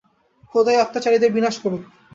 খোদা 0.51 0.71
এই 0.73 0.81
অত্যাচারীদের 0.83 1.31
বিনাশ 1.33 1.55
করুক! 1.63 1.83